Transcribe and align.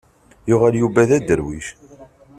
Yuɣal 0.49 0.73
Yuba 0.79 1.09
d 1.09 1.11
aderwic. 1.17 1.67